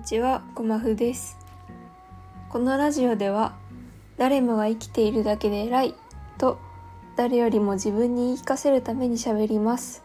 [0.00, 1.36] にちは、ごまふです。
[2.48, 3.54] このラジオでは、
[4.16, 5.94] 誰もが生きているだけで偉い
[6.38, 6.58] と、
[7.16, 10.02] 誰よりも自分に言い聞かせるために喋ります。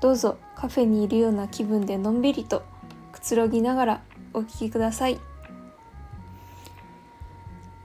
[0.00, 2.64] どうぞカフェにいるような気分でのんびりと
[3.12, 5.20] くつろぎながらお聞きください。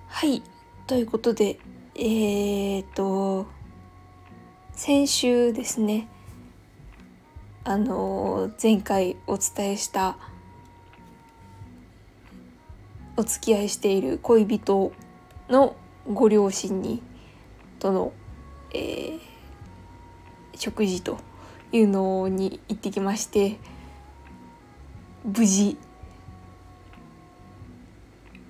[0.07, 0.41] はい、
[0.88, 1.59] ということで、
[1.93, 3.46] えーと、
[4.73, 6.07] 先週ですね、
[7.66, 10.18] あの前回お伝えした
[13.19, 14.93] お付き合いしている恋人
[15.50, 15.75] の
[16.07, 17.01] ご両親に
[17.77, 18.14] との、
[18.73, 19.19] えー
[20.55, 21.18] 食事と
[21.71, 23.57] いうのに行ってきまして
[25.24, 25.77] 無事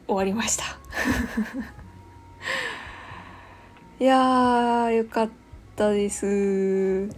[0.07, 0.63] 終わりました。
[3.99, 5.29] いやーよかっ
[5.75, 7.09] たです。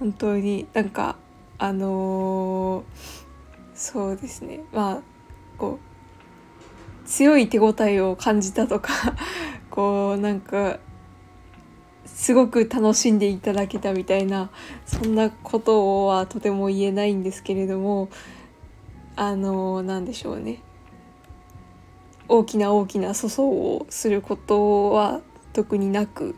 [0.00, 1.16] 本当になんか
[1.58, 2.84] あのー
[3.74, 4.60] そうですね。
[4.72, 5.02] まあ
[5.58, 5.85] こう
[7.06, 8.92] 強い手応えを感じたとか
[9.70, 10.78] こうなんか
[12.04, 14.50] すごく楽しんでいただけたみたいな
[14.84, 18.08] そんなことはとても言えないんですけれども
[19.14, 20.62] あのなんでしょうね。
[22.28, 25.20] 大きな大きな粗相をすることは
[25.52, 26.34] 特になく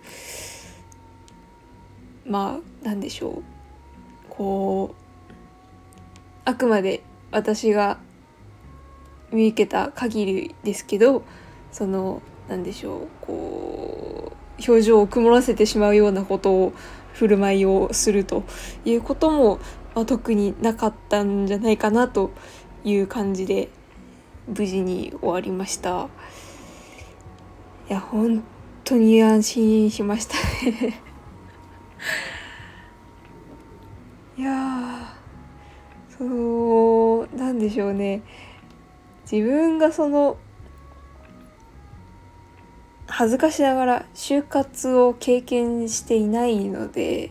[2.27, 3.43] まあなんでしょう。
[4.29, 5.03] こう
[6.45, 7.99] あくまで私が
[9.33, 11.23] 見受けた限りですけど
[11.71, 16.73] そのなんでしょうこう表情を曇らせてしまうようなことを
[17.13, 18.45] 振る舞いをすると
[18.85, 19.59] いうことも、
[19.95, 22.31] まあ、特になかったんじゃないかなと
[22.85, 23.71] いう感じで
[24.47, 26.09] 無事に終わりました。
[27.89, 28.43] いや本
[28.85, 30.35] 当に安心しました
[30.71, 31.01] ね。
[34.39, 38.23] いやーそのなんでしょうね。
[39.31, 40.39] 自分がその
[43.07, 47.31] 恥ずかしながら就活を経験していないので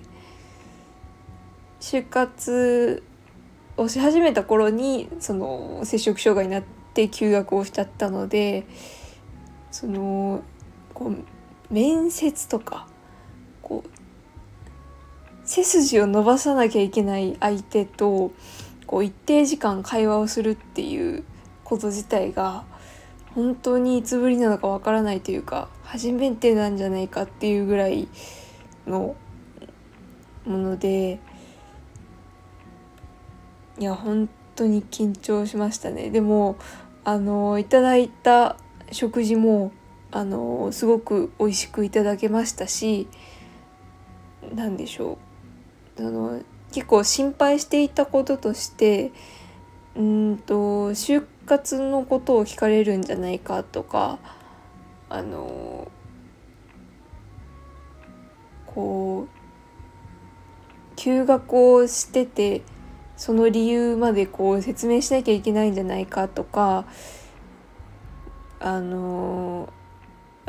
[1.80, 3.02] 就活
[3.78, 6.64] をし始めた頃にその摂食障害になっ
[6.94, 8.68] て休学をしちゃったので
[9.72, 10.44] その
[10.94, 12.88] こう面接とか
[13.62, 13.90] こう
[15.46, 18.32] 背筋を伸ばさなきゃいけない相手と
[18.86, 21.24] こう一定時間会話をするっていう
[21.68, 22.64] こと自体が
[23.36, 28.08] 本当にいつぶりなのかわからないというか初めてなんじゃないかっていうぐらい
[28.88, 29.16] の
[30.46, 31.20] もので
[33.80, 36.10] いや本当に緊張しましたね。
[36.10, 36.56] でも
[37.04, 38.56] あのいただいた
[38.92, 39.72] 食事も
[40.12, 43.08] あのすごく美味しくいただけましたし
[44.56, 45.18] 何でしょ
[46.00, 46.08] う。
[46.08, 46.40] あの
[46.72, 49.12] 結構心配していたこととして
[49.96, 54.20] うんと就活のことを聞かれるんじゃないかとか
[55.10, 55.90] あの
[58.68, 62.62] こう休学をしてて
[63.16, 66.86] その理由までこう説明しなきゃいけないんじゃないかとか
[68.60, 69.70] あの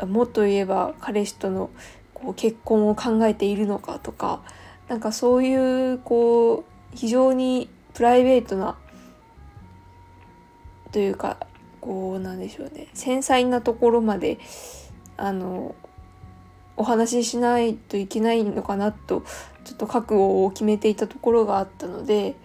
[0.05, 1.69] もっと言えば彼氏との
[2.13, 4.41] こう結婚を考えているのかとか
[4.87, 8.77] なんかそういうこう非常にプライベートな
[10.91, 11.37] というか
[11.81, 12.87] こうなんでしょうね。
[12.93, 14.39] 繊細なところまで
[15.17, 15.75] あの
[16.77, 19.23] お話ししないといけないのかなと
[19.65, 22.35] ちょっと覚悟を決めていたところがあったので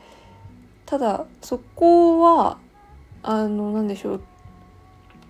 [0.86, 2.58] ただそこは
[3.22, 4.22] あのなんでしょう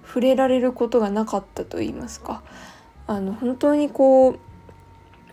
[0.06, 2.42] 触れられることがなかったと言いますか。
[3.06, 4.38] あの本当にこう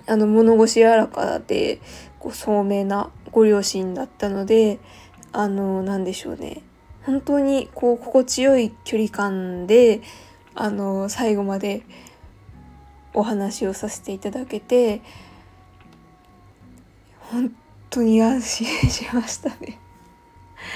[0.07, 1.79] あの物腰柔らかで
[2.19, 4.79] こう聡明なご両親だったので
[5.31, 6.61] あのなんでしょうね。
[7.05, 10.01] 本当にこう心地よい距離感で
[10.53, 11.83] あの最後まで
[13.13, 15.01] お話をさせていただけて
[17.19, 17.53] 本
[17.89, 19.79] 当に安心しましたね。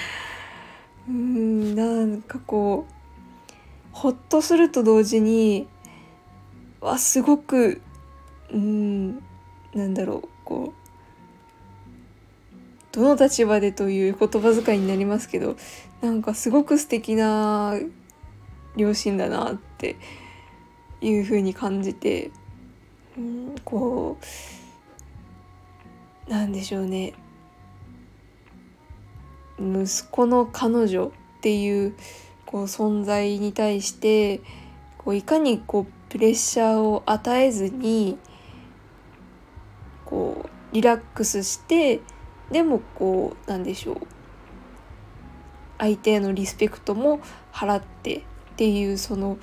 [1.07, 2.93] うんなんかこう
[3.91, 5.67] ほっとすると同時に
[6.81, 7.81] わすごく
[8.51, 9.15] うん
[9.73, 10.84] なんだろうこう
[12.95, 15.57] どの立場でという言葉遣いになりますけど
[16.01, 17.77] なんかすごく素敵な
[18.77, 19.97] 両親だなって
[21.01, 22.31] いう風に感じて、
[23.17, 24.17] うん、こ
[26.25, 27.13] うなんでしょうね。
[29.59, 31.11] 息子の彼女っ
[31.41, 31.95] ていう
[32.45, 34.39] こう存在に対して
[34.97, 38.17] こういかにこうプレッシャーを与えずに
[40.05, 41.99] こうリラックスして
[42.51, 43.97] でもこうなんでしょう
[45.77, 47.19] 相手へのリスペクトも
[47.51, 48.21] 払ってっ
[48.55, 49.37] ていうその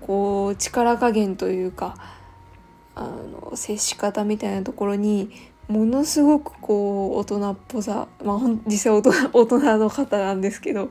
[0.00, 1.96] こう力加減というか
[2.94, 5.30] あの接し方みたいなところに
[5.68, 10.90] ものすごくこう大人っぽさまあ実際大人大人の方なんですけど、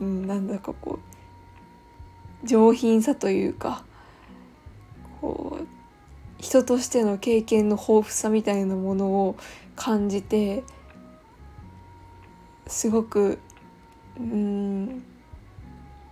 [0.00, 0.98] うん、なんだかこ
[2.42, 3.84] う上品さというか
[5.20, 5.66] こう
[6.38, 9.36] 人としての経験の豊富さみたいなものを
[9.74, 10.62] 感じて
[12.68, 13.38] すごく
[14.18, 15.02] うん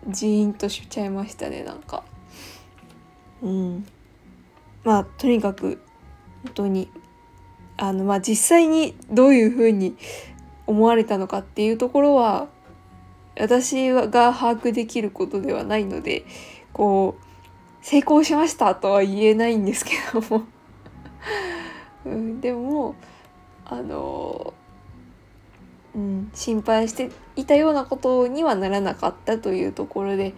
[0.08, 2.05] ジーンとしちゃいましたねなんか。
[3.43, 3.87] うん
[4.82, 5.82] まあとにかく
[6.44, 6.91] 本当に
[7.76, 9.97] あのまあ実際にどういうふうに
[10.67, 12.49] 思われたのかっていうところは
[13.38, 16.25] 私が把握できることではないので
[16.73, 20.47] こう成功しましたとは言えないんですけども
[22.06, 22.94] うん、でも
[23.64, 24.55] あの、
[25.97, 30.35] うん、心配していたようなことにはならなかったというところで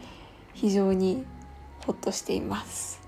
[0.54, 1.26] 非常に
[1.84, 2.98] ほっとしています。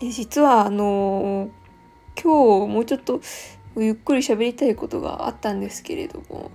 [0.00, 1.50] で実はあの
[2.22, 3.22] 今日もうちょっと
[3.76, 6.50] ゆっくり喋りたいことがあったんですけれども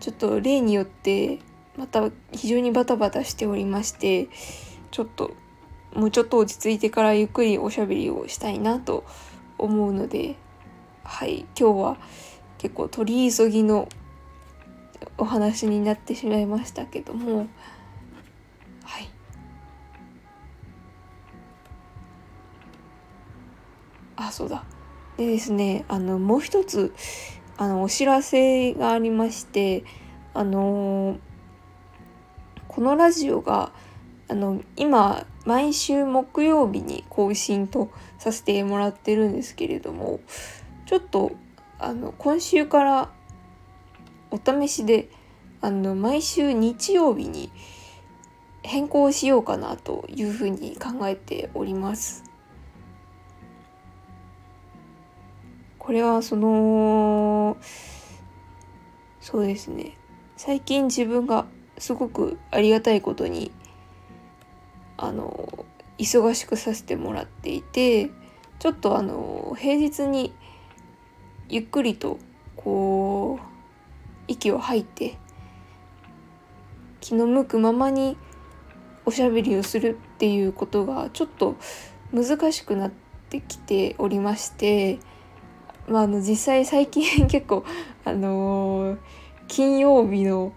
[0.00, 1.38] ちょっと例によって
[1.78, 4.28] また非常にバタバタしておりまして
[4.90, 5.32] ちょっと
[5.94, 9.04] もうちょっと落ち着いてからゆっくりおしゃべりをしたいなと
[9.56, 10.36] 思うので
[11.10, 11.96] はい今日は
[12.56, 13.88] 結構取り急ぎの
[15.18, 17.48] お話になってしまいましたけども。
[18.84, 19.10] はい。
[24.16, 24.64] あそうだ。
[25.18, 26.94] でですねあのもう一つ
[27.58, 29.84] あのお知らせがありまして
[30.32, 31.18] あの
[32.68, 33.72] このラジオが
[34.28, 40.20] あの今毎週木曜日に更新とさせてもらってるんですけれども
[40.90, 41.30] ちょっと
[41.78, 43.10] あの今週から
[44.32, 45.08] お試しで
[45.60, 47.52] あの毎週日曜日に
[48.64, 52.24] 変更しようかなというふうに考えております。
[55.78, 57.56] これはその
[59.20, 59.96] そうですね
[60.36, 61.46] 最近自分が
[61.78, 63.52] すごくありがたいことに
[64.96, 65.64] あの
[65.98, 68.10] 忙しくさせてもらっていて
[68.58, 70.34] ちょっとあの平日に
[71.50, 72.18] ゆっくりと
[72.56, 73.44] こう
[74.28, 75.18] 息を吐いて
[77.00, 78.16] 気の向くままに
[79.04, 81.56] おしゃべりをするっていうことがちょっと
[82.12, 82.90] 難しくなっ
[83.28, 84.98] てきておりまして
[85.90, 87.64] まあ、あの実際最近結構
[88.04, 88.98] あのー、
[89.48, 90.52] 金曜日の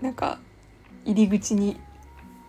[0.00, 0.40] なんか
[1.04, 1.78] 入り口に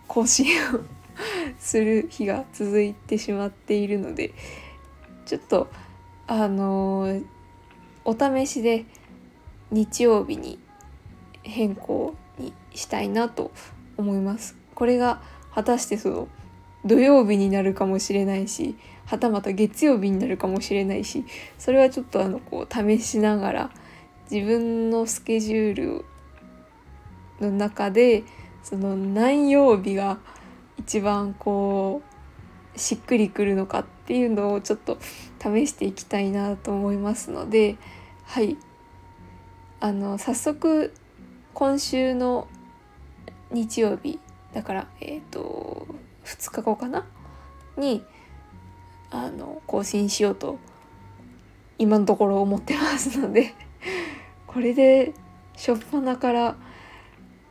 [0.08, 0.80] 更新を
[1.58, 4.32] する日が続いてしまっているので
[5.26, 5.68] ちょっと
[6.32, 7.20] あの、
[8.04, 8.84] お試しで
[9.72, 10.60] 日曜日に
[11.42, 13.50] 変更にしたいなと
[13.96, 14.56] 思います。
[14.76, 15.20] これが
[15.52, 16.28] 果たしてその
[16.84, 21.24] 土曜日になるかもしれないしはたまた月曜日になるかもしれないし
[21.58, 23.70] それはちょっとあのこう試しながら
[24.30, 26.04] 自分のスケジュール
[27.40, 28.22] の中で
[28.62, 30.18] その何曜日が
[30.78, 32.02] 一番こ
[32.74, 34.98] うしっくりくるのかっていうのをちょっと
[35.40, 37.76] 試していきたいなと思いますので
[38.24, 38.56] はい。
[39.78, 40.92] あの早速
[41.54, 42.48] 今週の
[43.52, 44.18] 日曜日
[44.52, 45.86] だからえっ、ー、と
[46.24, 47.06] 2日後かな？
[47.76, 48.04] に
[49.12, 50.58] あの更新しようと
[51.78, 53.54] 今のところ思ってますので
[54.48, 55.14] これで
[55.56, 56.56] 初っ端から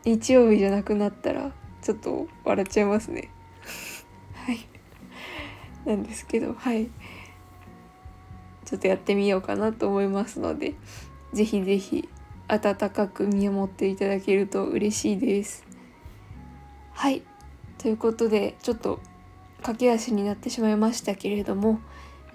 [0.03, 3.31] 日曜日じゃなくなったらちょっと笑っちゃいますね。
[5.85, 6.89] なんですけどはい。
[8.65, 10.75] ちょっとやってみようかなと思いますので
[11.33, 12.09] 是非是非
[12.47, 15.65] 温かく見守っていただけると嬉しいです。
[16.93, 17.23] はい。
[17.77, 18.99] ということでちょっと
[19.61, 21.79] 駆け足になってしまいましたけれども、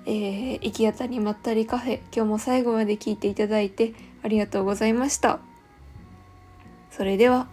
[0.07, 5.41] えー、行き当たりまったりカフェ今日も最後まで聞いていただいてありがとうございました。
[6.91, 7.49] それでは。